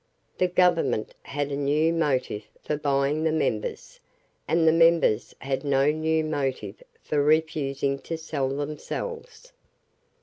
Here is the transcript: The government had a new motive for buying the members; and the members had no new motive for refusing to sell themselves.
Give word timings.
The 0.39 0.47
government 0.47 1.13
had 1.21 1.51
a 1.51 1.55
new 1.55 1.93
motive 1.93 2.45
for 2.63 2.75
buying 2.75 3.23
the 3.23 3.31
members; 3.31 3.99
and 4.47 4.67
the 4.67 4.71
members 4.71 5.35
had 5.37 5.63
no 5.63 5.91
new 5.91 6.23
motive 6.23 6.81
for 7.03 7.21
refusing 7.23 7.99
to 7.99 8.17
sell 8.17 8.49
themselves. 8.49 9.53